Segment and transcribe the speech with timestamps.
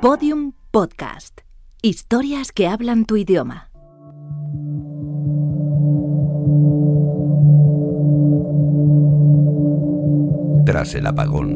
[0.00, 1.40] Podium Podcast.
[1.82, 3.68] Historias que hablan tu idioma.
[10.64, 11.50] Tras el apagón.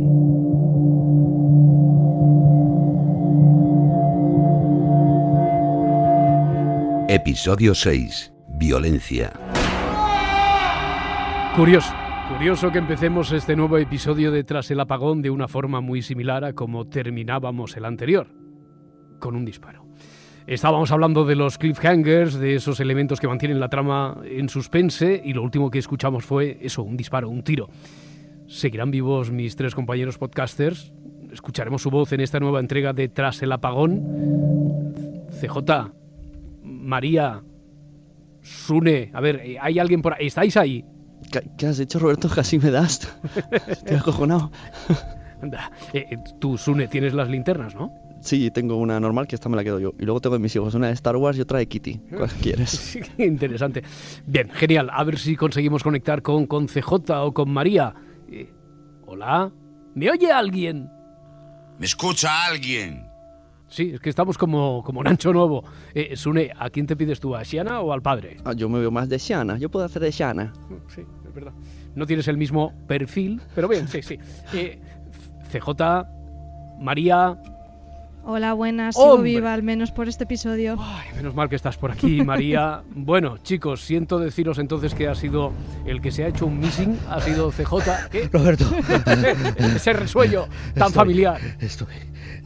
[7.08, 8.32] Episodio 6.
[8.58, 9.32] Violencia.
[11.54, 11.94] Curioso,
[12.32, 16.44] curioso que empecemos este nuevo episodio de Tras el apagón de una forma muy similar
[16.44, 18.26] a como terminábamos el anterior,
[19.18, 19.84] con un disparo.
[20.46, 25.34] Estábamos hablando de los cliffhangers, de esos elementos que mantienen la trama en suspense y
[25.34, 27.68] lo último que escuchamos fue eso, un disparo, un tiro.
[28.46, 30.92] ¿Seguirán vivos mis tres compañeros podcasters?
[31.30, 34.94] Escucharemos su voz en esta nueva entrega de Tras el apagón.
[35.38, 35.92] CJ,
[36.62, 37.42] María,
[38.40, 40.26] Sune, a ver, ¿hay alguien por ahí?
[40.26, 40.84] ¿Estáis ahí?
[41.32, 42.28] ¿Qué, qué has hecho, Roberto?
[42.28, 43.00] Casi me das.
[43.66, 44.52] Estoy acojonado.
[45.42, 47.90] Anda, eh, eh, tú, Sune, tienes las linternas, ¿no?
[48.20, 49.94] Sí, tengo una normal que esta me la quedo yo.
[49.98, 52.00] Y luego tengo de mis hijos, una de Star Wars y otra de Kitty.
[52.16, 52.70] ¿Cuál quieres?
[52.70, 53.82] Sí, interesante.
[54.26, 54.88] Bien, genial.
[54.92, 57.92] A ver si conseguimos conectar con, con CJ o con María.
[58.30, 58.52] Eh,
[59.06, 59.50] Hola,
[59.94, 60.88] ¿me oye alguien?
[61.78, 63.08] ¿Me escucha alguien?
[63.66, 65.64] Sí, es que estamos como, como Nancho Nuevo.
[65.94, 67.34] Eh, Sune, ¿a quién te pides tú?
[67.34, 68.36] ¿A Shiana o al padre?
[68.44, 69.58] Ah, yo me veo más de Shana.
[69.58, 70.52] Yo puedo hacer de Shana.
[70.94, 71.02] Sí,
[71.32, 71.52] es verdad.
[71.94, 74.18] No tienes el mismo perfil, pero bien, sí, sí.
[74.54, 74.78] Eh,
[75.50, 76.04] CJ,
[76.78, 77.36] María.
[78.24, 78.94] Hola, buenas.
[78.94, 79.30] Sigo ¡Hombre!
[79.32, 80.76] viva al menos por este episodio.
[80.78, 82.82] Ay, menos mal que estás por aquí, María.
[82.94, 85.52] Bueno, chicos, siento deciros entonces que ha sido
[85.86, 88.08] el que se ha hecho un missing, ha sido CJ.
[88.10, 88.28] ¿Qué?
[88.32, 88.64] Roberto.
[89.58, 91.40] Ese resuello tan Estoy, familiar.
[91.58, 91.88] Estoy,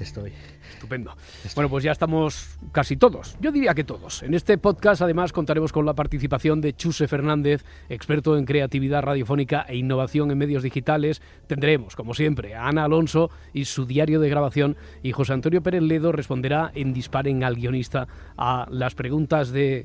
[0.01, 0.33] estoy.
[0.73, 1.15] Estupendo.
[1.55, 3.37] Bueno, pues ya estamos casi todos.
[3.41, 4.23] Yo diría que todos.
[4.23, 9.65] En este podcast, además, contaremos con la participación de Chuse Fernández, experto en creatividad radiofónica
[9.69, 11.23] e innovación en medios digitales.
[11.47, 14.77] Tendremos, como siempre, a Ana Alonso y su diario de grabación.
[15.03, 19.85] Y José Antonio Pérez Ledo responderá en Disparen al guionista a las preguntas de.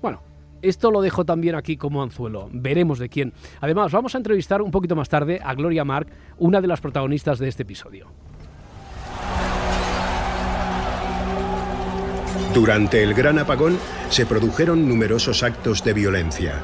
[0.00, 0.22] Bueno.
[0.62, 2.48] Esto lo dejo también aquí como anzuelo.
[2.52, 3.32] Veremos de quién.
[3.60, 6.06] Además, vamos a entrevistar un poquito más tarde a Gloria Mark,
[6.38, 8.12] una de las protagonistas de este episodio.
[12.54, 13.78] Durante el gran apagón
[14.10, 16.60] se produjeron numerosos actos de violencia.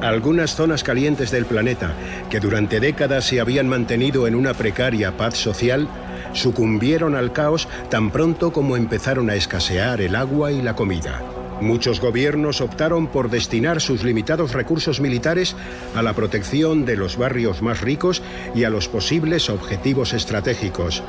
[0.00, 1.92] Algunas zonas calientes del planeta,
[2.30, 5.88] que durante décadas se habían mantenido en una precaria paz social,
[6.32, 11.20] sucumbieron al caos tan pronto como empezaron a escasear el agua y la comida.
[11.60, 15.54] Muchos gobiernos optaron por destinar sus limitados recursos militares
[15.94, 18.22] a la protección de los barrios más ricos
[18.54, 21.02] y a los posibles objetivos estratégicos,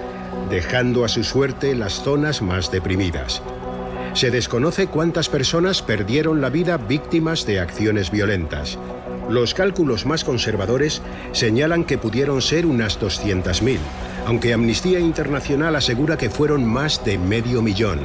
[0.50, 3.42] dejando a su suerte las zonas más deprimidas.
[4.14, 8.78] Se desconoce cuántas personas perdieron la vida víctimas de acciones violentas.
[9.30, 13.78] Los cálculos más conservadores señalan que pudieron ser unas 200.000,
[14.26, 18.00] aunque Amnistía Internacional asegura que fueron más de medio millón,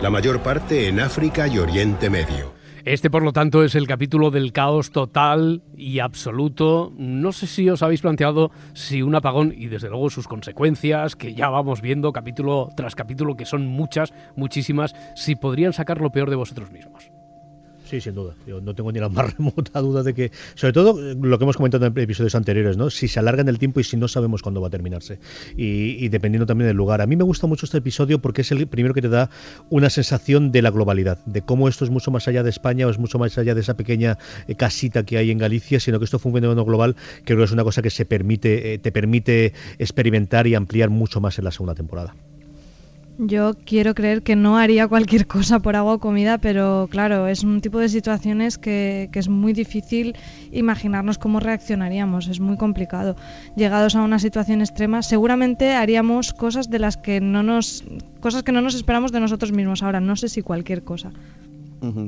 [0.00, 2.59] la mayor parte en África y Oriente Medio.
[2.84, 6.92] Este, por lo tanto, es el capítulo del caos total y absoluto.
[6.96, 11.34] No sé si os habéis planteado si un apagón y desde luego sus consecuencias, que
[11.34, 16.30] ya vamos viendo capítulo tras capítulo, que son muchas, muchísimas, si podrían sacar lo peor
[16.30, 17.10] de vosotros mismos.
[17.90, 18.36] Sí, sin duda.
[18.46, 21.44] Yo no tengo ni la más remota duda de que, sobre todo eh, lo que
[21.44, 22.88] hemos comentado en episodios anteriores, ¿no?
[22.88, 25.18] Si se alarga en el tiempo y si no sabemos cuándo va a terminarse.
[25.56, 27.00] Y, y dependiendo también del lugar.
[27.00, 29.28] A mí me gusta mucho este episodio porque es el primero que te da
[29.70, 32.90] una sensación de la globalidad, de cómo esto es mucho más allá de España o
[32.90, 36.04] es mucho más allá de esa pequeña eh, casita que hay en Galicia, sino que
[36.04, 38.78] esto fue un fenómeno global que creo que es una cosa que se permite, eh,
[38.78, 42.14] te permite experimentar y ampliar mucho más en la segunda temporada.
[43.22, 47.44] Yo quiero creer que no haría cualquier cosa por agua o comida, pero claro, es
[47.44, 50.16] un tipo de situaciones que, es muy difícil
[50.52, 53.16] imaginarnos cómo reaccionaríamos, es muy complicado.
[53.56, 57.84] Llegados a una situación extrema, seguramente haríamos cosas de las que no nos
[58.20, 59.82] cosas que no nos esperamos de nosotros mismos.
[59.82, 61.12] Ahora, no sé si cualquier cosa.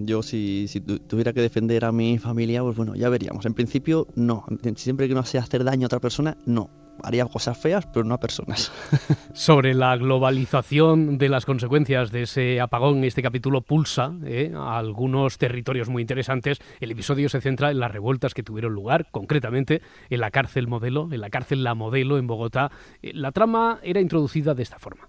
[0.05, 3.47] Yo si, si tu- tuviera que defender a mi familia, pues bueno, ya veríamos.
[3.47, 4.45] En principio, no.
[4.77, 6.69] Siempre que no sea hacer daño a otra persona, no.
[7.03, 8.71] Haría cosas feas, pero no a personas.
[9.35, 14.53] Sobre la globalización de las consecuencias de ese apagón, este capítulo pulsa ¿eh?
[14.55, 16.59] a algunos territorios muy interesantes.
[16.81, 21.09] El episodio se centra en las revueltas que tuvieron lugar, concretamente en la cárcel modelo,
[21.11, 22.71] en la cárcel La Modelo en Bogotá.
[23.03, 25.09] Eh, La trama era introducida de esta forma.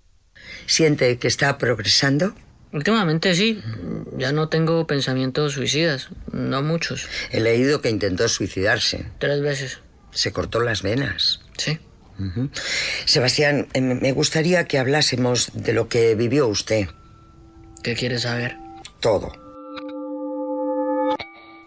[0.66, 2.34] ¿Siente que está progresando?
[2.72, 3.62] Últimamente sí,
[4.18, 9.12] ya no tengo pensamientos suicidas, no muchos, He leído que intentó suicidarse.
[9.20, 11.43] tres veces, Se cortó las venas.
[11.58, 11.80] Sí.
[13.06, 16.88] Sebastián, eh, me gustaría que hablásemos de lo que vivió usted.
[17.82, 18.58] ¿Qué quieres saber?
[19.00, 19.32] Todo.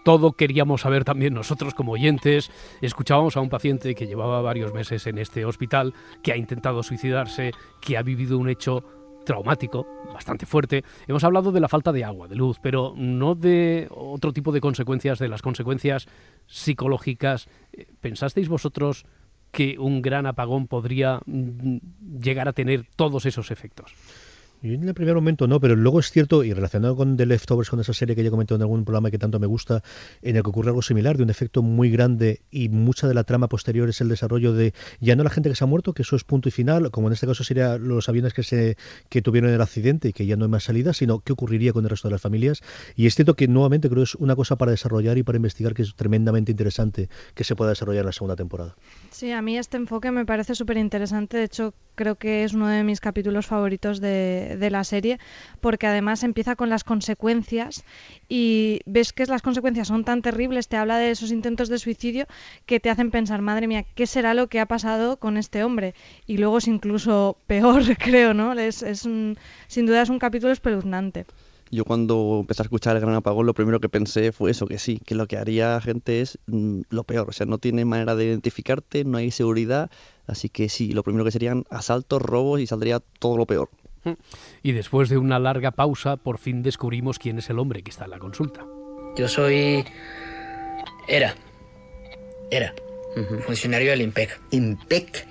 [0.04, 2.50] Todo queríamos saber también nosotros como oyentes.
[2.80, 7.50] Escuchábamos a un paciente que llevaba varios meses en este hospital, que ha intentado suicidarse,
[7.80, 8.84] que ha vivido un hecho
[9.24, 9.84] traumático,
[10.14, 10.84] bastante fuerte.
[11.08, 14.60] Hemos hablado de la falta de agua, de luz, pero no de otro tipo de
[14.60, 16.06] consecuencias, de las consecuencias
[16.46, 17.48] psicológicas.
[17.72, 19.04] Eh, ¿Pensasteis vosotros
[19.52, 21.78] que un gran apagón podría mm,
[22.20, 23.93] llegar a tener todos esos efectos?
[24.62, 27.70] Y en el primer momento no, pero luego es cierto, y relacionado con The Leftovers,
[27.70, 29.82] con esa serie que ya he comentado en algún programa que tanto me gusta,
[30.23, 33.25] en el que ocurre algo similar, de un efecto muy grande y mucha de la
[33.25, 36.03] trama posterior es el desarrollo de ya no la gente que se ha muerto, que
[36.03, 38.76] eso es punto y final, como en este caso sería los aviones que se
[39.08, 41.85] que tuvieron el accidente y que ya no hay más salida, sino qué ocurriría con
[41.85, 42.62] el resto de las familias.
[42.97, 45.75] Y es cierto que nuevamente creo que es una cosa para desarrollar y para investigar
[45.75, 48.75] que es tremendamente interesante que se pueda desarrollar en la segunda temporada.
[49.11, 51.37] Sí, a mí este enfoque me parece súper interesante.
[51.38, 55.19] De hecho, creo que es uno de mis capítulos favoritos de, de, la serie,
[55.60, 57.84] porque además empieza con las consecuencias
[58.28, 62.26] y ves que las consecuencias son tan terribles, te habla de esos intentos de suicidio
[62.66, 65.94] que te hacen pensar, madre mía, ¿qué será lo que ha pasado con este hombre?
[66.26, 68.52] Y luego es incluso peor, creo, ¿no?
[68.52, 71.26] Es, es sin duda es un capítulo espeluznante.
[71.70, 74.78] Yo cuando empecé a escuchar el gran apagón lo primero que pensé fue eso, que
[74.78, 78.14] sí, que lo que haría gente es mm, lo peor, o sea, no tiene manera
[78.14, 79.90] de identificarte, no hay seguridad,
[80.28, 83.69] así que sí, lo primero que serían asaltos, robos y saldría todo lo peor.
[84.62, 88.05] Y después de una larga pausa, por fin descubrimos quién es el hombre que está
[88.05, 88.64] en la consulta.
[89.17, 89.85] Yo soy...
[91.08, 91.35] Era.
[92.50, 92.75] Era.
[93.47, 94.41] Funcionario del IMPEC.
[94.50, 95.26] ¿IMPEC?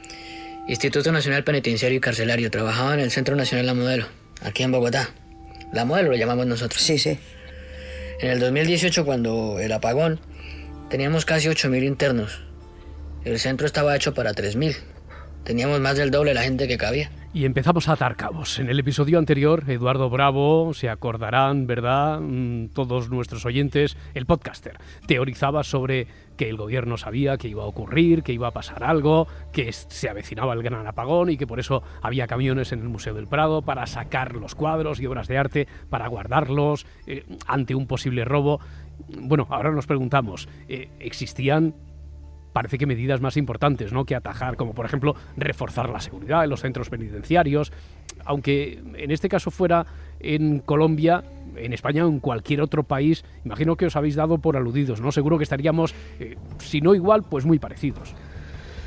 [0.67, 2.49] Instituto Nacional Penitenciario y Carcelario.
[2.49, 4.05] Trabajaba en el Centro Nacional La Modelo,
[4.41, 5.09] aquí en Bogotá.
[5.71, 6.81] La modelo lo llamamos nosotros.
[6.81, 7.19] Sí, sí.
[8.19, 10.19] En el 2018, cuando el apagón,
[10.89, 12.41] teníamos casi 8.000 internos.
[13.23, 14.77] El centro estaba hecho para 3.000.
[15.45, 17.11] Teníamos más del doble la gente que cabía.
[17.31, 18.57] Y empezamos a atar cabos.
[18.57, 22.19] En el episodio anterior, Eduardo Bravo, se acordarán, ¿verdad?
[22.19, 27.67] Mm, todos nuestros oyentes, el podcaster, teorizaba sobre que el gobierno sabía que iba a
[27.67, 31.59] ocurrir, que iba a pasar algo, que se avecinaba el gran apagón y que por
[31.59, 35.37] eso había camiones en el Museo del Prado para sacar los cuadros y obras de
[35.37, 38.61] arte, para guardarlos eh, ante un posible robo.
[39.19, 41.75] Bueno, ahora nos preguntamos, eh, ¿existían
[42.55, 44.05] parece que medidas más importantes ¿no?
[44.05, 47.73] que atajar, como por ejemplo reforzar la seguridad en los centros penitenciarios,
[48.23, 49.85] aunque en este caso fuera
[50.21, 51.21] en Colombia,
[51.57, 55.11] en España o en cualquier otro país, imagino que os habéis dado por aludidos, ¿no?
[55.11, 58.15] Seguro que estaríamos, eh, si no igual, pues muy parecidos.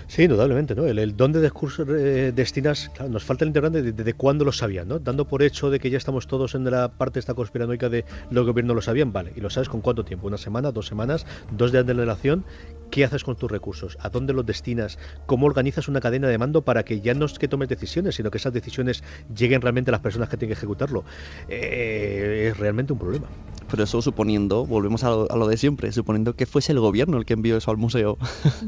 [0.08, 0.86] Sí, indudablemente, ¿no?
[0.86, 4.52] El, el dónde discurso eh, destinas, claro, nos falta el interrogante de, de, cuándo lo
[4.52, 4.98] sabían, ¿no?
[4.98, 8.46] Dando por hecho de que ya estamos todos en la parte esta conspiranoica de los
[8.46, 11.72] gobiernos lo sabían, vale, y lo sabes con cuánto tiempo, una semana, dos semanas, dos
[11.72, 12.46] días de relación,
[12.90, 13.98] ¿qué haces con tus recursos?
[14.00, 14.98] ¿A dónde los destinas?
[15.26, 18.30] ¿Cómo organizas una cadena de mando para que ya no es que tomes decisiones, sino
[18.30, 19.04] que esas decisiones
[19.36, 21.04] lleguen realmente a las personas que tienen que ejecutarlo?
[21.50, 23.26] Eh, es realmente un problema.
[23.70, 27.18] Pero eso suponiendo, volvemos a lo, a lo, de siempre, suponiendo que fuese el gobierno
[27.18, 28.16] el que envió eso al museo.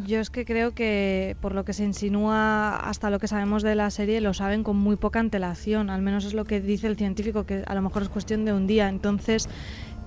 [0.07, 3.75] Yo es que creo que por lo que se insinúa hasta lo que sabemos de
[3.75, 6.97] la serie lo saben con muy poca antelación, al menos es lo que dice el
[6.97, 8.89] científico, que a lo mejor es cuestión de un día.
[8.89, 9.49] Entonces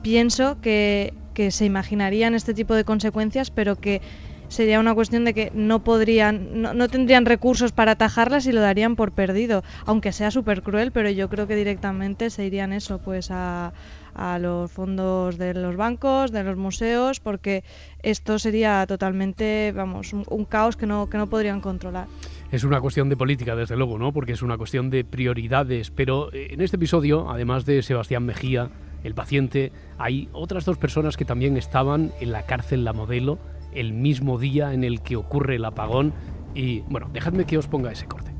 [0.02, 4.02] pienso que, que se imaginarían este tipo de consecuencias, pero que
[4.48, 8.62] sería una cuestión de que no podrían, no, no tendrían recursos para atajarlas y lo
[8.62, 13.00] darían por perdido, aunque sea súper cruel, pero yo creo que directamente se irían eso,
[13.00, 13.74] pues a,
[14.16, 17.64] a los fondos de los bancos, de los museos, porque
[18.02, 22.08] esto sería totalmente, vamos, un, un caos que no, que no podrían controlar.
[22.52, 24.14] Es una cuestión de política, desde luego, ¿no?
[24.14, 25.90] Porque es una cuestión de prioridades.
[25.90, 28.70] Pero en este episodio, además de Sebastián Mejía,
[29.04, 33.40] el paciente, hay otras dos personas que también estaban en la cárcel La Modelo
[33.74, 36.14] el mismo día en el que ocurre el apagón.
[36.54, 38.32] Y bueno, dejadme que os ponga ese corte.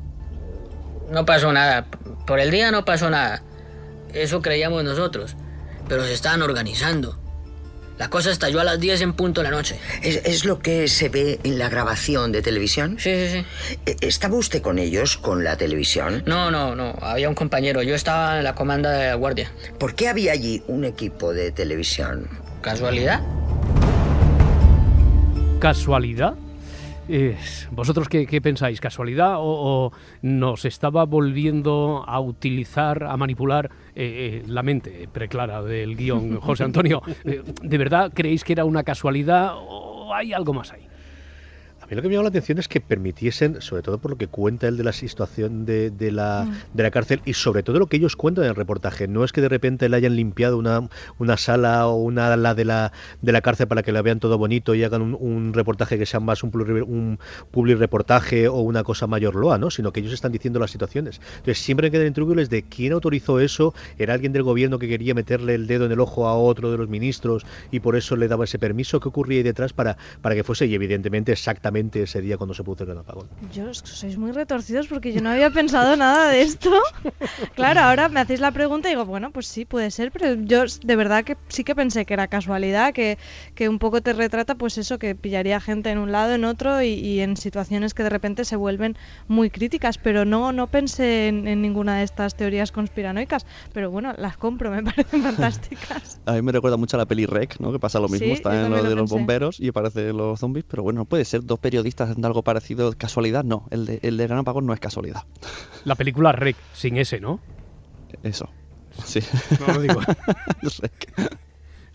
[1.10, 1.86] No pasó nada.
[2.26, 3.42] Por el día no pasó nada.
[4.12, 5.36] Eso creíamos nosotros.
[5.88, 7.18] Pero se estaban organizando.
[7.98, 9.78] La cosa estalló a las 10 en punto de la noche.
[10.02, 12.96] ¿Es, ¿Es, lo que se ve en la grabación de televisión?
[12.98, 13.44] Sí, sí,
[13.86, 13.96] sí.
[14.00, 16.24] ¿Estaba usted con ellos, con la televisión?
[16.26, 16.96] No, no, no.
[17.00, 17.82] Había un compañero.
[17.82, 19.52] Yo estaba en la comanda de la guardia.
[19.78, 22.28] ¿Por qué había allí un equipo de televisión?
[22.62, 23.20] ¿Casualidad?
[25.60, 26.34] ¿Casualidad?
[27.08, 27.36] Eh,
[27.70, 28.80] ¿Vosotros qué, qué, pensáis?
[28.80, 29.92] ¿Casualidad o, o,
[30.22, 36.64] nos estaba volviendo a utilizar, a manipular eh, eh, la mente preclara del guion José
[36.64, 37.02] Antonio?
[37.24, 40.83] Eh, ¿De verdad creéis que era una casualidad o hay algo más ahí?
[41.84, 44.16] A mí lo que me llama la atención es que permitiesen, sobre todo por lo
[44.16, 47.78] que cuenta él de la situación de, de, la, de la cárcel y sobre todo
[47.78, 49.06] lo que ellos cuentan en el reportaje.
[49.06, 50.88] No es que de repente le hayan limpiado una,
[51.18, 54.38] una sala o una ala de la, de la cárcel para que la vean todo
[54.38, 57.18] bonito y hagan un, un reportaje que sea más un, un
[57.50, 59.70] public reportaje o una cosa mayor loa, ¿no?
[59.70, 61.20] sino que ellos están diciendo las situaciones.
[61.36, 65.54] Entonces siempre quedan intríngulis de quién autorizó eso, era alguien del gobierno que quería meterle
[65.54, 68.44] el dedo en el ojo a otro de los ministros y por eso le daba
[68.44, 72.20] ese permiso, qué ocurría ahí detrás para, para que fuese y evidentemente exactamente exactamente ese
[72.20, 73.28] día cuando se produce el apagón.
[73.52, 76.70] Yo, sois muy retorcidos porque yo no había pensado nada de esto.
[77.54, 80.64] claro, ahora me hacéis la pregunta y digo, bueno, pues sí, puede ser, pero yo
[80.82, 83.18] de verdad que sí que pensé que era casualidad, que,
[83.54, 86.82] que un poco te retrata pues eso, que pillaría gente en un lado, en otro
[86.82, 88.96] y, en situaciones que de repente se vuelven
[89.28, 94.14] muy críticas, pero no, no pensé en, en ninguna de estas teorías conspiranoicas, pero bueno,
[94.16, 96.20] las compro, me parecen fantásticas.
[96.26, 97.72] A mí me recuerda mucho a la peli Rec, ¿no?
[97.72, 100.82] Que pasa lo mismo, está en lo de los bomberos y aparece los zombies, pero
[100.82, 104.26] bueno, no puede ser dos periodistas haciendo algo parecido, casualidad, no, el de, el de
[104.26, 105.22] Gran Apagón no es casualidad.
[105.86, 107.40] La película Rec, sin ese, ¿no?
[108.22, 108.50] Eso,
[109.02, 109.20] sí.
[109.66, 109.98] No lo digo.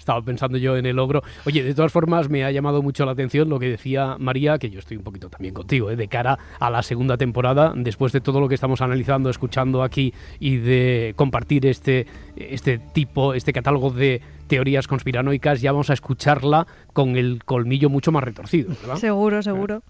[0.09, 1.21] estaba pensando yo en el ogro.
[1.45, 4.71] Oye, de todas formas, me ha llamado mucho la atención lo que decía María, que
[4.71, 5.95] yo estoy un poquito también contigo, ¿eh?
[5.95, 10.11] de cara a la segunda temporada, después de todo lo que estamos analizando, escuchando aquí
[10.39, 16.67] y de compartir este, este tipo, este catálogo de teorías conspiranoicas, ya vamos a escucharla
[16.91, 18.69] con el colmillo mucho más retorcido.
[18.81, 18.97] ¿verdad?
[18.97, 19.81] Seguro, seguro.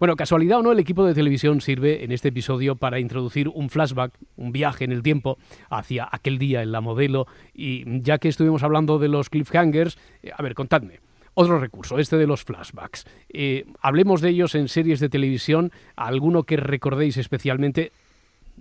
[0.00, 3.70] Bueno, casualidad o no, el equipo de televisión sirve en este episodio para introducir un
[3.70, 5.38] flashback, un viaje en el tiempo
[5.68, 7.26] hacia aquel día en la modelo.
[7.54, 11.00] Y ya que estuvimos hablando de los cliffhangers, eh, a ver, contadme.
[11.34, 13.06] Otro recurso, este de los flashbacks.
[13.28, 17.92] Eh, hablemos de ellos en series de televisión, alguno que recordéis especialmente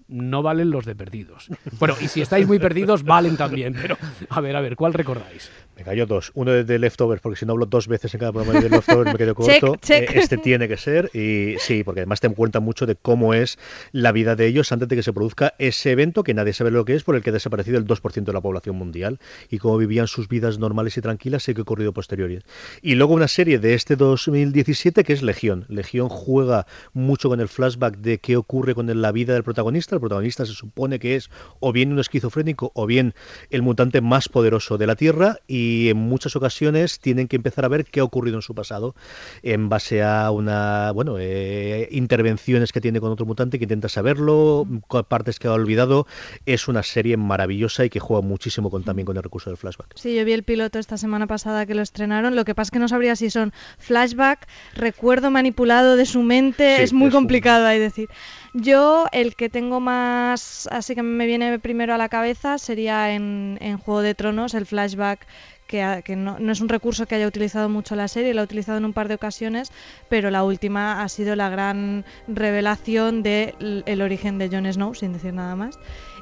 [0.08, 1.50] no valen los de perdidos.
[1.80, 3.98] Bueno, y si estáis muy perdidos, valen también, pero
[4.30, 5.52] a ver, a ver, ¿cuál recordáis?
[5.80, 6.32] Venga, yo dos.
[6.34, 9.18] Uno de, Leftovers, porque si no hablo dos veces en cada programa de Leftovers me
[9.18, 9.76] quedo corto.
[9.88, 13.58] Eh, este tiene que ser, y sí, porque además te cuenta mucho de cómo es
[13.94, 16.84] la vida de ellos antes de que se produzca ese evento que nadie sabe lo
[16.84, 19.20] que es, por el que ha desaparecido el 2% de la población mundial,
[19.50, 22.44] y cómo vivían sus vidas normales y tranquilas y que ha ocurrido posteriores.
[22.82, 25.66] Y luego una serie de este 2017 que es Legión.
[25.70, 29.96] Legión juega mucho con el flashback de qué ocurre con la vida del protagonista.
[29.96, 31.30] El protagonista se supone que es
[31.62, 33.14] o bien un esquizofrénico o bien
[33.50, 37.66] el mutante más poderoso de la Tierra, y y en muchas ocasiones tienen que empezar
[37.66, 38.96] a ver qué ha ocurrido en su pasado
[39.44, 44.66] en base a una bueno eh, intervenciones que tiene con otro mutante que intenta saberlo,
[45.08, 46.08] partes que ha olvidado.
[46.46, 49.92] Es una serie maravillosa y que juega muchísimo con, también con el recurso del flashback.
[49.96, 52.36] Sí, yo vi el piloto esta semana pasada que lo estrenaron.
[52.36, 56.82] Lo que pasa es que no sabría si son flashback, recuerdo manipulado de su mente.
[56.82, 58.10] es muy complicado ahí decir.
[58.54, 63.58] Yo el que tengo más, así que me viene primero a la cabeza sería en,
[63.62, 65.28] en Juego de Tronos, el flashback
[65.70, 68.86] que, no, es un recurso que haya utilizado mucho la serie, lo ha utilizado en
[68.86, 69.72] un par de ocasiones,
[70.10, 75.14] pero la última ha sido la gran revelación del el origen de Jon Snow, sin
[75.14, 75.80] decir nada más.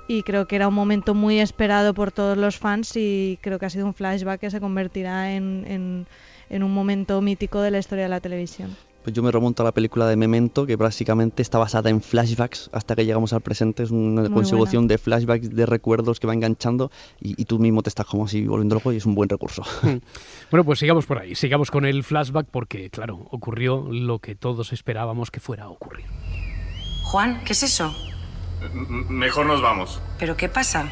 [0.09, 3.65] Y creo que era un momento muy esperado por todos los fans y creo que
[3.65, 6.05] ha sido un flashback que se convertirá en
[6.49, 8.75] un momento mítico de la historia de la televisión.
[9.07, 12.69] Pues yo me remonto a la película de Memento, que básicamente está basada en flashbacks
[12.73, 13.83] hasta que llegamos al presente.
[13.83, 18.05] Es una consecución de flashbacks, de recuerdos que va enganchando y, tú mismo te estás
[18.05, 19.63] como así volviendo loco y es un buen recurso.
[19.81, 19.99] Hmm.
[20.51, 24.73] Bueno, pues sigamos por ahí, sigamos con el flashback porque, claro, ocurrió lo que todos
[24.73, 26.07] esperábamos que fuera a ocurrir.
[27.05, 27.95] Juan, ¿qué es eso?
[29.07, 30.01] mejor nos vamos.
[30.19, 30.89] ¿Pero qué pasa?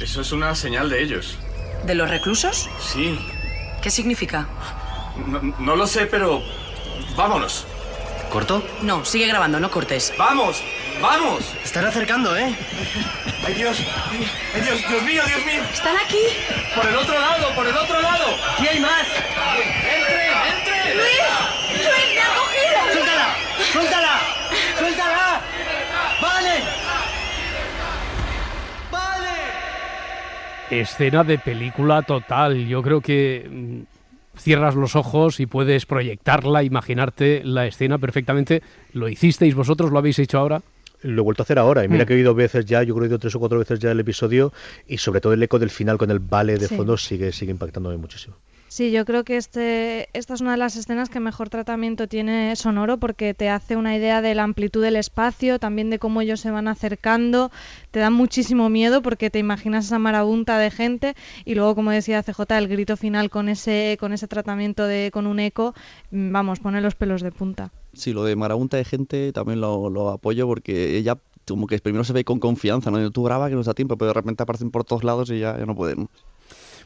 [0.00, 1.38] Eso es una señal de ellos.
[1.86, 2.68] ¿De los reclusos?
[2.80, 3.16] Sí.
[3.80, 4.48] ¿Qué significa?
[5.60, 6.42] no lo sé, pero
[7.16, 7.66] Vámonos.
[8.30, 8.64] ¿Corto?
[8.82, 10.12] No, sigue grabando, no cortes.
[10.18, 10.60] ¡Vamos!
[11.00, 11.44] ¡Vamos!
[11.62, 12.52] Están acercando, ¿eh?
[13.46, 13.78] ¡Ay, Dios!
[14.54, 14.88] ¡Ay, Dios!
[14.88, 15.62] ¡Dios mío, Dios mío!
[15.72, 16.18] ¿Están aquí?
[16.74, 18.24] ¡Por el otro lado, por el otro lado!
[18.60, 19.06] ¡Y hay más!
[19.96, 20.94] ¡Entre, entre!
[20.96, 21.22] ¡Luis!
[21.70, 22.92] ¡Luis, me ha cogido!
[22.92, 23.26] ¡Suéltala!
[23.72, 24.20] ¡Suéltala!
[24.78, 25.40] ¡Suéltala!
[26.20, 26.62] ¡Vale!
[28.90, 29.30] ¡Vale!
[30.70, 32.66] Escena de película total.
[32.66, 33.82] Yo creo que mm,
[34.36, 38.62] cierras los ojos y puedes proyectarla, imaginarte la escena perfectamente.
[38.92, 39.90] ¿Lo hicisteis vosotros?
[39.90, 40.62] ¿Lo habéis hecho ahora?
[41.02, 42.06] Lo he vuelto a hacer ahora y mira mm.
[42.06, 43.90] que he oído veces ya, yo creo que he oído tres o cuatro veces ya
[43.90, 44.52] el episodio
[44.88, 47.98] y sobre todo el eco del final con el vale de fondo sigue, sigue impactándome
[47.98, 48.36] muchísimo.
[48.74, 52.56] Sí, yo creo que este, esta es una de las escenas que mejor tratamiento tiene
[52.56, 56.40] sonoro porque te hace una idea de la amplitud del espacio, también de cómo ellos
[56.40, 57.52] se van acercando,
[57.92, 61.14] te da muchísimo miedo porque te imaginas esa marabunta de gente
[61.44, 65.28] y luego, como decía CJ, el grito final con ese, con ese tratamiento de, con
[65.28, 65.72] un eco,
[66.10, 67.70] mm, vamos, pone los pelos de punta.
[67.92, 71.16] Sí, lo de marabunta de gente también lo, apoyo porque ella
[71.46, 73.08] como que primero se ve con confianza, ¿no?
[73.12, 75.56] Tú grabas que nos da tiempo, pero de repente aparecen por todos lados y ya,
[75.56, 76.08] ya no podemos.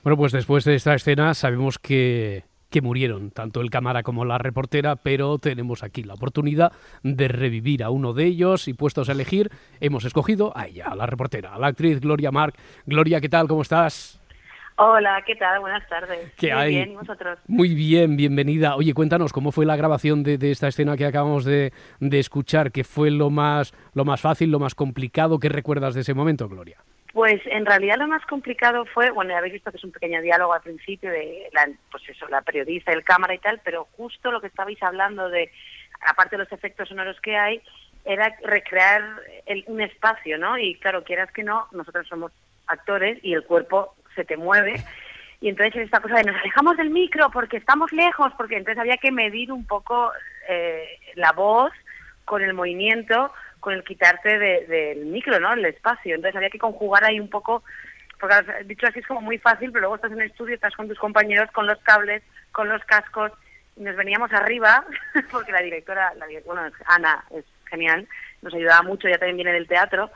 [0.03, 4.39] Bueno, pues después de esta escena sabemos que, que murieron tanto el cámara como la
[4.39, 9.13] reportera, pero tenemos aquí la oportunidad de revivir a uno de ellos y puestos a
[9.13, 9.51] elegir,
[9.81, 12.55] hemos escogido a ella, a la reportera, a la actriz Gloria Mark.
[12.87, 13.49] Gloria, ¿qué tal?
[13.49, 14.21] ¿Cómo estás?
[14.81, 15.59] Hola, ¿qué tal?
[15.59, 16.33] Buenas tardes.
[16.37, 16.71] ¿Qué Muy hay?
[16.71, 17.41] bien, ¿y vosotros?
[17.49, 18.77] Muy bien, bienvenida.
[18.77, 22.71] Oye, cuéntanos, ¿cómo fue la grabación de, de esta escena que acabamos de, de, escuchar?
[22.71, 25.41] ¿Qué fue lo más, lo más fácil, lo más complicado?
[25.41, 26.79] ¿Qué recuerdas de ese momento, Gloria?
[27.13, 30.53] Pues en realidad lo más complicado fue, bueno, habéis visto que es un pequeño diálogo
[30.53, 34.41] al principio de la, pues eso, la periodista, el cámara y tal, pero justo lo
[34.41, 35.51] que estabais hablando de
[36.07, 37.63] aparte de los efectos sonoros que hay,
[38.05, 39.03] era recrear
[39.47, 40.59] el- un espacio, ¿no?
[40.59, 42.31] Y claro, quieras que no, nosotros somos
[42.67, 44.75] actores y el cuerpo se te mueve.
[45.41, 48.81] Y entonces es esta cosa de nos alejamos del micro porque estamos lejos, porque entonces
[48.81, 50.13] había que medir un poco
[50.49, 51.73] eh, la voz
[52.25, 55.53] con el movimiento, con el quitarte de- del micro, ¿no?
[55.53, 56.15] El espacio.
[56.15, 57.63] Entonces había que conjugar ahí un poco,
[58.21, 58.35] porque
[58.65, 60.99] dicho así es como muy fácil, pero luego estás en el estudio, estás con tus
[60.99, 62.23] compañeros, con los cables,
[62.53, 63.33] con los cascos,
[63.77, 64.85] y nos veníamos arriba,
[65.31, 68.09] porque la directora, la bueno, Ana es genial,
[68.43, 70.11] nos ayudaba mucho, ella también viene del teatro,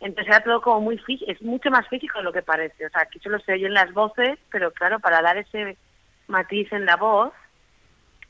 [0.00, 2.90] entonces era todo como muy físico, es mucho más físico de lo que parece, o
[2.90, 5.76] sea, aquí solo se oyen las voces, pero claro, para dar ese
[6.26, 7.32] matiz en la voz,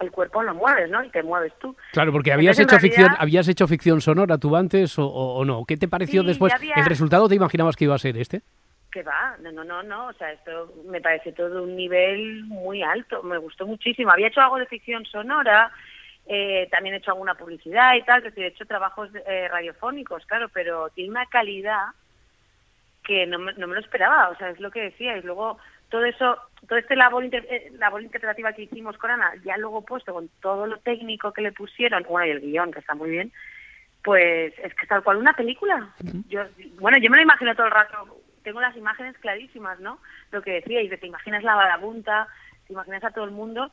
[0.01, 1.03] el cuerpo lo mueves, ¿no?
[1.05, 1.77] Y te mueves tú.
[1.93, 5.65] Claro, porque habías Entonces, hecho ficción, habías hecho ficción sonora tú antes o, no.
[5.65, 6.53] ¿Qué te pareció Sí, después?
[6.53, 8.43] había- ¿El resultado te imaginabas que iba a ser este?
[8.91, 12.83] Que va, no, no, no, no, o sea, esto me parece todo un nivel muy
[12.83, 14.11] alto, me gustó muchísimo.
[14.13, 15.73] Había hecho algo de ficción sonora,
[16.27, 20.49] eh, también he hecho alguna publicidad y tal, que he hecho trabajos eh, radiofónicos, claro,
[20.49, 21.87] pero tiene una calidad
[23.05, 25.59] que no me, no me lo esperaba, o sea, es lo que decía, y luego
[25.95, 26.37] todo eso,
[26.69, 30.29] todo este labor, inter- eh, labor interpretativa que hicimos con Ana, ya luego puesto con
[30.43, 33.31] todo lo técnico que le pusieron, bueno, y el guion, que está muy bien,
[34.03, 35.89] pues es que es tal cual una película.
[36.29, 36.43] Yo,
[36.81, 37.97] bueno, yo me lo imagino todo el rato,
[38.43, 40.01] tengo las imágenes clarísimas, ¿no?
[40.33, 42.27] Lo que decíais, de te imaginas la vagabunta,
[42.67, 43.71] te imaginas a todo el mundo,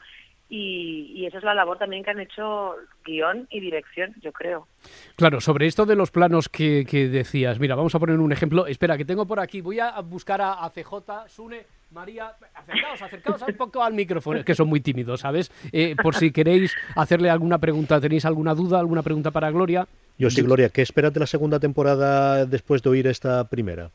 [0.47, 4.67] y, y eso es la labor también que han hecho guion y dirección, yo creo.
[5.15, 8.67] Claro, sobre esto de los planos que, que decías, mira, vamos a poner un ejemplo.
[8.67, 13.41] Espera, que tengo por aquí, voy a buscar a, a CJ, Sune, María, acercaos, acercaos
[13.41, 15.51] un poco al micrófono, es que son muy tímidos, ¿sabes?
[15.73, 19.87] Eh, por si queréis hacerle alguna pregunta, ¿tenéis alguna duda, alguna pregunta para Gloria?
[20.17, 23.89] Yo sí, Gloria, ¿qué esperas de la segunda temporada después de oír esta primera?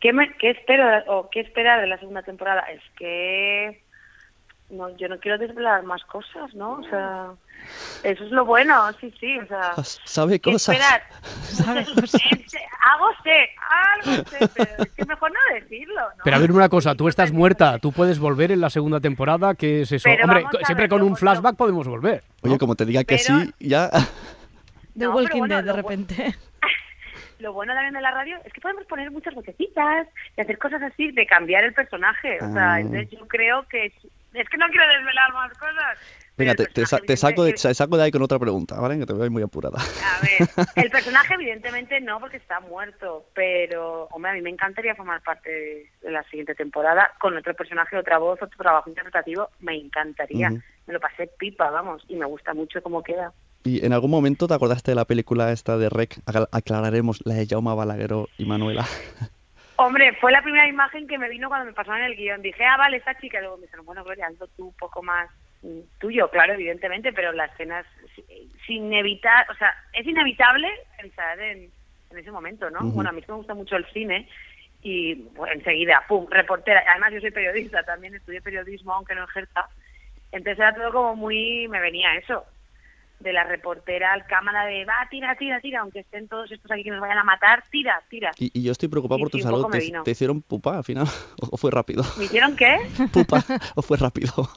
[0.00, 2.60] ¿Qué, me, qué espero o qué esperar de la segunda temporada?
[2.72, 3.83] Es que
[4.70, 6.72] no, yo no quiero desvelar más cosas, ¿no?
[6.72, 7.30] O sea,
[8.02, 9.72] eso es lo bueno, sí, sí, o sea,
[10.04, 10.74] Sabe ¿qué cosas.
[10.76, 11.02] esperar?
[12.54, 13.48] Eh, Algo sé,
[14.14, 16.22] algo sé, pero es que mejor no decirlo, ¿no?
[16.22, 19.54] Pero a ver una cosa, tú estás muerta, tú puedes volver en la segunda temporada,
[19.54, 20.04] ¿qué es eso?
[20.04, 22.22] Pero Hombre, siempre ver, con un flashback podemos volver.
[22.42, 23.90] Oye, como te diga que Pero- sí, ya.
[24.96, 26.34] The No, Walking bueno, Dead de repente.
[27.40, 30.82] Lo bueno también de la radio es que podemos poner muchas vocecitas y hacer cosas
[30.82, 32.36] así de cambiar el personaje.
[32.42, 32.80] O sea, Ah.
[32.80, 33.92] entonces yo creo que...
[34.34, 35.98] es- que no quiero desvelar más cosas.
[36.36, 36.84] Venga, te, te
[37.16, 38.98] saco de, te saco de ahí con otra pregunta, ¿vale?
[38.98, 39.78] Que te veo ahí muy apurada.
[39.78, 40.40] A ver,
[40.84, 45.48] el personaje evidentemente no porque está muerto, pero hombre, a mí me encantaría formar parte
[46.02, 50.48] de, la siguiente temporada con otro personaje, otra voz, otro trabajo interpretativo, me encantaría.
[50.48, 50.60] Ujú.
[50.86, 53.32] Me lo pasé pipa, vamos, y me gusta mucho cómo queda.
[53.62, 56.18] ¿Y en algún momento te acordaste de la película esta de Rec?
[56.26, 58.84] Acla- Aclararemos, la de Jaume Balagueró y Manuela.
[59.76, 62.42] Hombre, fue la primera imagen que me vino cuando me pasaron el guion.
[62.42, 63.40] Dije, ah, vale, esta chica.
[63.40, 65.28] Luego me dijeron, bueno, Gloria, hazlo tú un poco más
[65.62, 67.86] mm, tuyo, claro, evidentemente, pero la escena es
[68.66, 71.70] sin evitar, o sea, es inevitable pensar en,
[72.10, 72.80] en ese momento, ¿no?
[72.80, 74.28] Bueno, a mí me gusta mucho el cine
[74.82, 76.82] y bueno, enseguida, pum, reportera.
[76.88, 79.68] Además, yo soy periodista, también estudié periodismo, aunque no ejerza.
[80.30, 82.44] Entonces era todo como muy, me venía eso,
[83.20, 86.82] de la reportera al cámara de, va, tira, tira, tira, aunque estén todos estos aquí
[86.84, 88.32] que nos vayan a matar, tira, tira.
[88.38, 89.66] Y, y yo estoy preocupado por tu salud.
[90.04, 91.06] ¿Te, hicieron pupa al final?
[91.40, 92.02] ¿O, fue rápido?
[92.18, 92.76] ¿Me hicieron qué?
[93.12, 93.38] ¿Pupa?
[93.76, 94.32] ¿O fue rápido?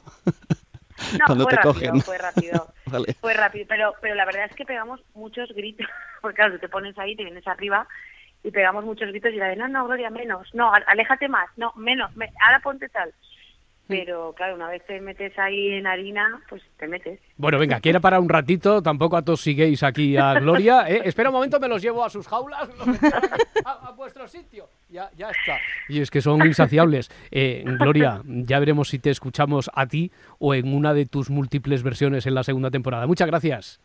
[1.16, 2.00] No, Cuando fue te rápido, cogen.
[2.02, 2.68] fue rápido.
[2.86, 3.14] Vale.
[3.20, 5.86] Fue rápido, pero, pero la verdad es que pegamos muchos gritos,
[6.20, 7.86] porque claro, tú te pones ahí, te vienes arriba
[8.42, 11.48] y pegamos muchos gritos y la de, no, no, Gloria, menos, no, al- aléjate más,
[11.56, 13.14] no, menos, me- ahora ponte tal.
[13.88, 17.18] Pero claro, una vez te metes ahí en harina, pues te metes.
[17.38, 20.84] Bueno, venga, que era para un ratito, tampoco atosiguéis aquí a Gloria.
[20.88, 21.00] ¿eh?
[21.06, 22.68] Espera un momento, me los llevo a sus jaulas,
[23.64, 24.68] a, a vuestro sitio.
[24.90, 25.56] Ya, ya está.
[25.88, 27.10] Y es que son insaciables.
[27.30, 31.82] Eh, Gloria, ya veremos si te escuchamos a ti o en una de tus múltiples
[31.82, 33.06] versiones en la segunda temporada.
[33.06, 33.80] Muchas gracias.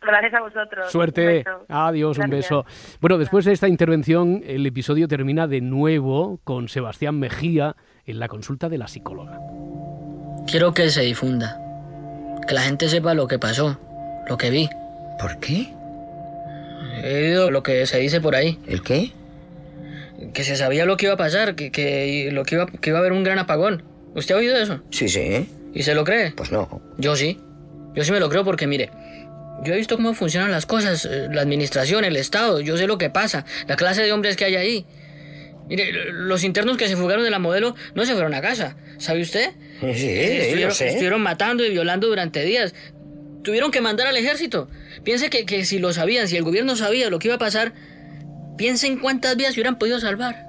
[0.00, 0.90] Gracias a vosotros.
[0.92, 1.44] Suerte.
[1.68, 2.66] Adiós, un beso.
[3.00, 7.74] Bueno, después de esta intervención, el episodio termina de nuevo con Sebastián Mejía
[8.06, 9.40] en la consulta de la psicóloga.
[10.46, 11.60] Quiero que se difunda.
[12.46, 13.78] Que la gente sepa lo que pasó,
[14.28, 14.68] lo que vi.
[15.18, 15.72] ¿Por qué?
[17.02, 18.58] He oído lo que se dice por ahí.
[18.66, 19.12] ¿El qué?
[20.32, 22.98] Que se sabía lo que iba a pasar, que, que, lo que, iba, que iba
[22.98, 23.82] a haber un gran apagón.
[24.14, 24.80] ¿Usted ha oído eso?
[24.90, 25.48] Sí, sí.
[25.72, 26.32] ¿Y se lo cree?
[26.32, 26.82] Pues no.
[26.98, 27.40] Yo sí.
[27.94, 28.90] Yo sí me lo creo porque, mire,
[29.64, 32.98] yo he visto cómo funcionan las cosas, eh, la administración, el Estado, yo sé lo
[32.98, 34.86] que pasa, la clase de hombres que hay ahí.
[35.68, 39.22] Mire, los internos que se fugaron de la modelo no se fueron a casa, ¿sabe
[39.22, 39.52] usted?
[39.80, 40.88] Sí, estuvieron, lo sé.
[40.88, 42.74] estuvieron matando y violando durante días.
[43.42, 44.68] Tuvieron que mandar al ejército.
[45.04, 47.72] Piense que, que si lo sabían, si el gobierno sabía lo que iba a pasar,
[48.56, 50.46] piensen cuántas vidas se hubieran podido salvar.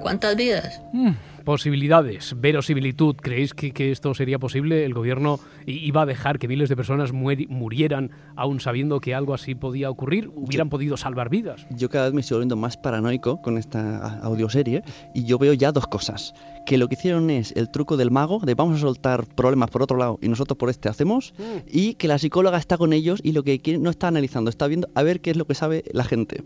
[0.00, 0.80] ¿Cuántas vidas?
[0.92, 1.12] Mm,
[1.44, 3.16] Posibilidades, verosimilitud.
[3.16, 4.86] ¿Creéis que, que esto sería posible?
[4.86, 9.54] ¿El gobierno iba a dejar que miles de personas murieran aún sabiendo que algo así
[9.54, 10.30] podía ocurrir?
[10.34, 11.66] ¿Hubieran podido salvar vidas?
[11.70, 14.82] Yo cada vez me estoy volviendo más paranoico con esta audioserie
[15.14, 16.32] y yo veo ya dos cosas.
[16.64, 19.82] Que lo que hicieron es el truco del mago, de vamos a soltar problemas por
[19.82, 21.34] otro lado y nosotros por este hacemos,
[21.66, 24.66] y que la psicóloga está con ellos y lo que quiere, no está analizando, está
[24.66, 26.42] viendo a ver qué es lo que sabe la gente.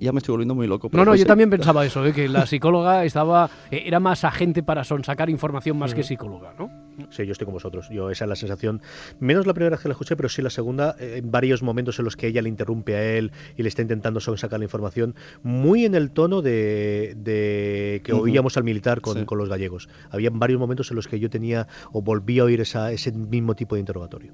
[0.00, 0.90] Ya me estoy volviendo muy loco.
[0.92, 2.12] No, no, pues yo también pensaba eso, ¿eh?
[2.12, 6.70] que la psicóloga estaba eh, era más agente para sonsacar información más que psicóloga, ¿no?
[7.10, 7.88] Sí, yo estoy con vosotros.
[7.90, 8.82] Yo esa es la sensación,
[9.18, 11.98] menos la primera vez que la escuché, pero sí la segunda, eh, en varios momentos
[11.98, 15.14] en los que ella le interrumpe a él y le está intentando sacar la información,
[15.42, 19.24] muy en el tono de, de que oíamos al militar con, Sí.
[19.24, 19.88] con los gallegos.
[20.10, 23.54] Había varios momentos en los que yo tenía o volvía a oír esa, ese mismo
[23.54, 24.32] tipo de interrogatorio.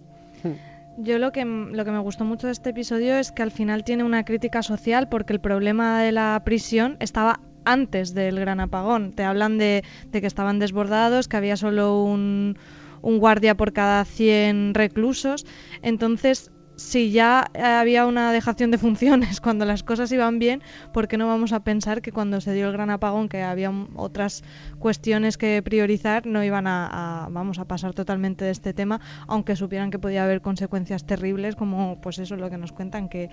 [0.97, 3.85] Yo lo que, lo que me gustó mucho de este episodio es que al final
[3.85, 9.13] tiene una crítica social porque el problema de la prisión estaba antes del gran apagón.
[9.13, 12.59] Te hablan de, de que estaban desbordados, que había solo un,
[13.03, 15.47] un guardia por cada 100 reclusos.
[15.83, 20.63] Entonces, si ya eh, había una dejación de funciones cuando las cosas iban bien,
[20.95, 23.71] ¿por qué no vamos a pensar que cuando se dio el gran apagón, que había
[23.97, 24.43] otras
[24.79, 29.57] cuestiones que priorizar, no iban a, a- vamos a pasar totalmente de este tema, aunque
[29.57, 33.29] supieran que podía haber consecuencias terribles, como pues eso lo que nos cuentan, que,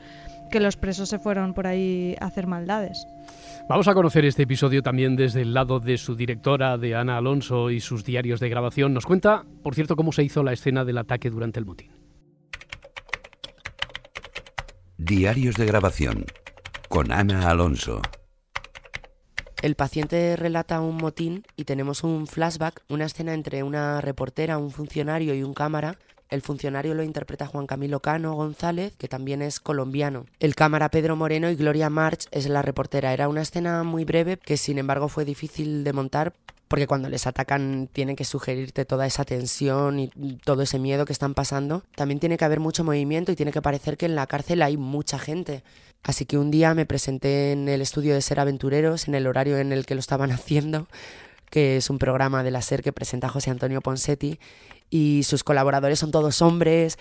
[0.52, 3.08] que los presos se fueron por ahí a hacer maldades.
[3.70, 7.70] Vamos a conocer este episodio también desde el lado de su directora, de Ana Alonso,
[7.72, 8.94] y sus diarios de grabación.
[8.94, 11.92] Nos cuenta, por cierto, cómo se hizo la escena del ataque durante el motín.
[15.00, 16.26] Diarios de grabación
[16.90, 18.02] con Ana Alonso.
[19.62, 24.72] El paciente relata un motín y tenemos un flashback, una escena entre una reportera, un
[24.72, 26.00] funcionario y un cámara.
[26.30, 30.26] El funcionario lo interpreta Juan Camilo Cano González, que también es colombiano.
[30.40, 33.14] El cámara Pedro Moreno y Gloria March es la reportera.
[33.14, 36.34] Era una escena muy breve que sin embargo fue difícil de montar
[36.68, 40.10] porque cuando les atacan tienen que sugerirte toda esa tensión y
[40.44, 41.84] todo ese miedo que están pasando.
[41.96, 44.78] También tiene que haber mucho movimiento y tiene que parecer que en la cárcel hay
[44.78, 45.64] mucha gente.
[46.04, 49.58] Así que un día me presenté en el estudio de Ser Aventureros, en el horario
[49.58, 50.88] en el que lo estaban haciendo,
[51.50, 54.40] que es un programa de la SER que presenta José Antonio Ponsetti,
[54.90, 56.98] y sus colaboradores son todos hombres,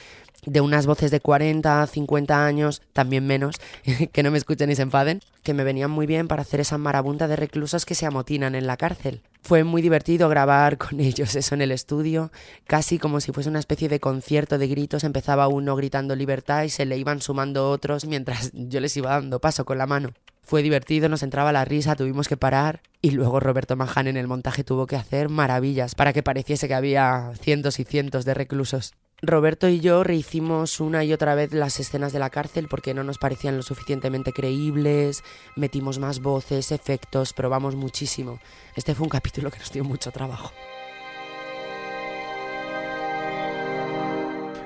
[0.47, 3.57] de unas voces de 40, 50 años, también menos,
[4.13, 6.79] que no me escuchen y se enfaden, que me venían muy bien para hacer esa
[6.79, 9.21] marabunta de reclusos que se amotinan en la cárcel.
[9.43, 12.31] Fue muy divertido grabar con ellos eso en el estudio,
[12.67, 16.71] casi como si fuese una especie de concierto de gritos, empezaba uno gritando libertad y
[16.71, 20.11] se le iban sumando otros mientras yo les iba dando paso con la mano.
[20.47, 24.29] Fue divertido, nos entraba la risa, tuvimos que parar y luego Roberto Maján en el
[24.29, 28.95] montaje tuvo que hacer maravillas para que pareciese que había cientos y cientos de reclusos.
[29.23, 33.03] Roberto y yo rehicimos una y otra vez las escenas de la cárcel porque no
[33.03, 35.25] nos parecían lo suficientemente creíbles,
[35.57, 38.39] metimos más voces, efectos, probamos muchísimo.
[38.77, 40.53] Este fue un capítulo que nos dio mucho trabajo.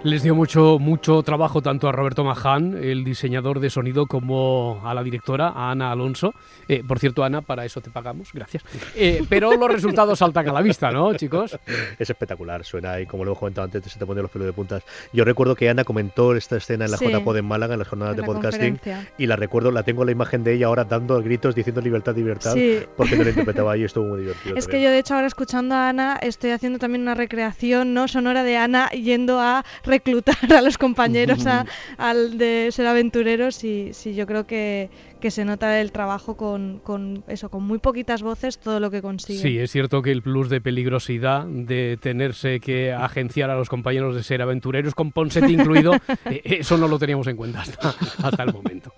[0.03, 4.95] Les dio mucho, mucho trabajo tanto a Roberto Maján, el diseñador de sonido, como a
[4.95, 6.33] la directora, a Ana Alonso.
[6.69, 8.65] Eh, por cierto, Ana, para eso te pagamos, gracias.
[8.97, 11.59] Eh, pero los resultados saltan a la vista, ¿no, chicos?
[11.99, 14.55] Es espectacular, suena y como lo he comentado antes, se te ponen los pelos de
[14.55, 14.83] puntas.
[15.13, 17.07] Yo recuerdo que Ana comentó esta escena en la Sí.
[17.07, 18.81] JPod en Málaga, en las jornadas En de la podcasting,
[19.19, 22.55] y la recuerdo, la tengo la imagen de ella ahora dando gritos diciendo libertad, libertad,
[22.55, 22.79] Sí.
[22.97, 23.31] porque no la
[23.65, 24.57] interpretaba y estuvo muy divertido.
[24.57, 28.09] Es que yo, de hecho, ahora escuchando a Ana, estoy haciendo también una recreación no
[28.09, 31.67] sonora de Ana yendo a reclutar a los compañeros a-
[31.99, 34.89] al de ser aventureros y sí, yo creo que,
[35.21, 39.03] que se nota el trabajo con, con eso, con muy poquitas voces, todo lo que
[39.03, 39.41] consigue.
[39.41, 44.15] Sí, es cierto que el plus de peligrosidad de tenerse que agenciar a los compañeros
[44.15, 45.95] de ser aventureros, con Ponset incluido,
[46.27, 48.93] eh, eso no lo teníamos en cuenta hasta, hasta el momento.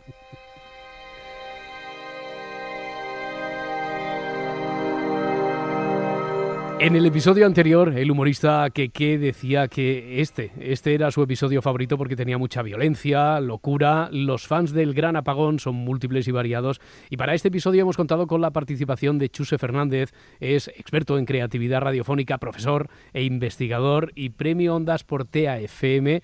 [6.82, 11.96] En el episodio anterior, el humorista Keke decía que este, este era su episodio favorito
[11.96, 14.08] porque tenía mucha violencia, locura.
[14.10, 16.80] Los fans del Gran Apagón son múltiples y variados.
[17.08, 21.24] Y para este episodio hemos contado con la participación de Chuse Fernández, es experto en
[21.24, 26.20] creatividad radiofónica, profesor e investigador y premio Ondas por TAFM,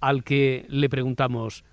[0.00, 1.64] al que le preguntamos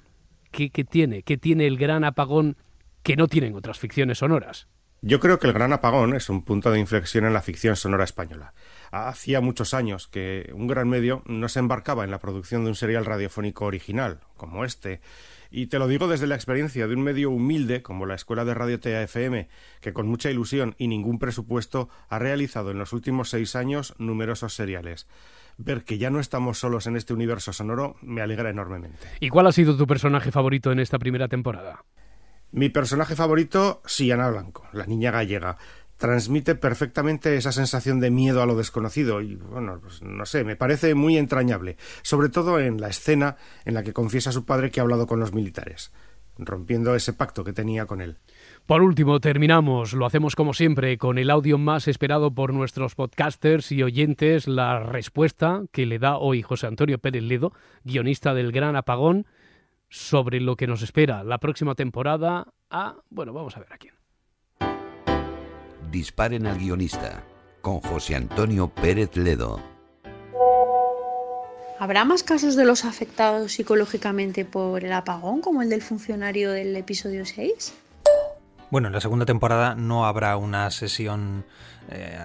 [0.52, 2.56] qué, qué tiene, qué tiene el Gran Apagón
[3.04, 4.70] que no tienen otras ficciones sonoras.
[5.02, 8.04] Yo creo que El Gran Apagón es un punto de inflexión en la ficción sonora
[8.04, 8.54] española.
[8.92, 12.76] Hacía muchos años que un gran medio no se embarcaba en la producción de un
[12.76, 15.00] serial radiofónico original, como este.
[15.52, 18.54] Y te lo digo desde la experiencia de un medio humilde como la Escuela de
[18.54, 19.48] Radio TAFM,
[19.80, 24.54] que con mucha ilusión y ningún presupuesto ha realizado en los últimos seis años numerosos
[24.54, 25.08] seriales.
[25.58, 29.08] Ver que ya no estamos solos en este universo sonoro me alegra enormemente.
[29.22, 31.86] ¿Y cuál ha sido tu personaje favorito en esta primera temporada?
[32.52, 35.58] Mi personaje favorito, sí, Ana Blanco, la niña gallega.
[35.98, 40.56] transmite perfectamente esa sensación de miedo a lo desconocido y bueno, pues no sé, me
[40.56, 43.36] parece muy entrañable, sobre todo en la escena
[43.66, 45.92] en la que confiesa a su padre que ha hablado con los militares,
[46.38, 48.18] rompiendo ese pacto que tenía con él.
[48.66, 53.72] Por último, terminamos, lo hacemos como siempre, con el audio más esperado por nuestros podcasters
[53.74, 57.52] y oyentes, la respuesta que le da hoy José Antonio Pérez Ledo,
[57.84, 59.28] guionista del Gran Apagón,
[59.90, 62.96] sobre lo que nos espera la próxima temporada a...
[63.10, 63.94] Bueno, vamos a ver a quién.
[65.92, 67.24] Disparen al guionista,
[67.62, 69.60] con José Antonio Pérez Ledo.
[71.80, 76.76] ¿Habrá más casos de los afectados psicológicamente por el apagón, como el del funcionario del
[76.76, 77.74] episodio 6?
[78.72, 81.44] Bueno, en la segunda temporada no habrá una sesión
[81.90, 82.16] eh,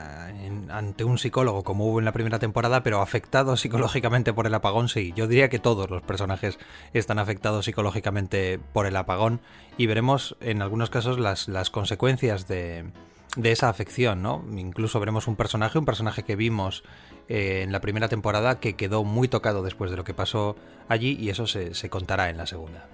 [0.68, 4.88] ante un psicólogo como hubo en la primera temporada, pero afectados psicológicamente por el apagón
[4.88, 5.14] sí.
[5.16, 6.58] Yo diría que todos los personajes
[6.92, 9.40] están afectados psicológicamente por el apagón
[9.78, 12.90] y veremos en algunos casos las, las consecuencias de,
[13.36, 14.44] de esa afección, ¿no?
[14.54, 16.84] Incluso veremos un personaje, un personaje que vimos
[17.28, 20.56] eh, en la primera temporada que quedó muy tocado después de lo que pasó
[20.88, 22.86] allí y eso se, se contará en la segunda.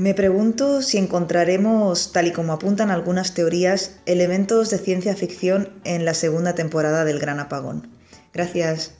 [0.00, 6.06] Me pregunto si encontraremos, tal y como apuntan algunas teorías, elementos de ciencia ficción en
[6.06, 7.90] la segunda temporada del Gran Apagón.
[8.32, 8.94] Gracias.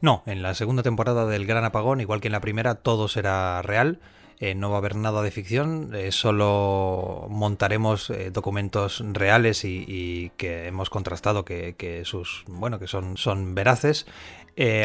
[0.00, 3.62] No, en la segunda temporada del Gran Apagón, igual que en la primera, todo será
[3.62, 4.00] real.
[4.42, 10.32] Eh, no va a haber nada de ficción, eh, solo montaremos eh, documentos reales y,
[10.38, 14.06] que hemos contrastado que, sus bueno que son, son veraces.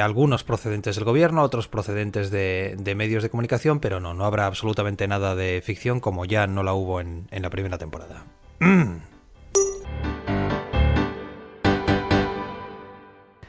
[0.02, 4.46] algunos procedentes del gobierno, otros procedentes de, de, medios de comunicación, pero no, no habrá
[4.46, 8.26] absolutamente nada de ficción como ya no la hubo en, en la primera temporada.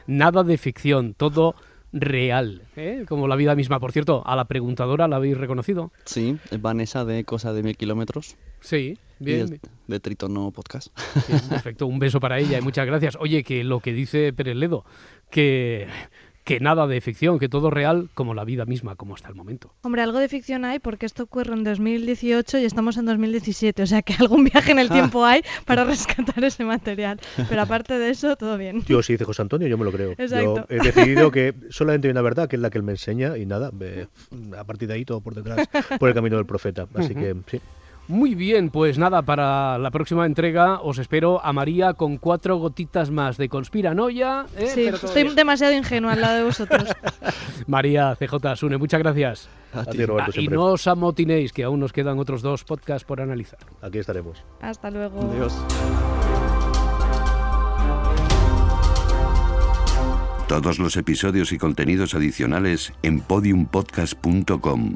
[0.07, 1.53] Nada de ficción, todo
[1.93, 3.05] real, ¿eh?
[3.07, 3.79] como la vida misma.
[3.79, 5.91] Por cierto, a la preguntadora la habéis reconocido.
[6.05, 8.37] Sí, es Vanessa de Cosa de Mil Kilómetros.
[8.59, 9.47] Sí, bien.
[9.47, 10.89] De, de Tritono Podcast.
[11.49, 13.17] Perfecto, un beso para ella y muchas gracias.
[13.19, 14.85] Oye, que lo que dice Pérez Ledo,
[15.29, 15.87] que
[16.47, 19.73] que nada de ficción, que todo real como la vida misma, como hasta el momento.
[19.81, 23.85] Hombre, algo de ficción hay porque esto ocurre en 2018 y estamos en 2017, o
[23.85, 27.19] sea que algún viaje en el tiempo hay para rescatar ese material.
[27.49, 28.81] Pero aparte de eso, todo bien.
[28.87, 30.11] Yo sí dice José Antonio, yo me lo creo.
[30.11, 30.65] Exacto.
[30.69, 33.37] Yo he decidido que solamente hay una verdad, que es la que él me enseña,
[33.37, 34.07] y nada, me,
[34.57, 35.67] a partir de ahí todo por detrás,
[35.99, 36.87] por el camino del profeta.
[36.95, 37.59] Así que sí.
[38.07, 43.11] Muy bien, pues nada, para la próxima entrega os espero a María con cuatro gotitas
[43.11, 44.45] más de conspiranoia.
[44.57, 44.67] ¿eh?
[44.67, 45.35] Sí, estoy bien.
[45.35, 46.87] demasiado ingenua al lado de vosotros.
[47.67, 49.49] María, CJ, Sune, muchas gracias.
[49.73, 53.05] A ti, Roberto, ah, y no os amotinéis, que aún nos quedan otros dos podcasts
[53.05, 53.59] por analizar.
[53.81, 54.41] Aquí estaremos.
[54.61, 55.19] Hasta luego.
[55.21, 55.53] Adiós.
[60.47, 64.95] Todos los episodios y contenidos adicionales en podiumpodcast.com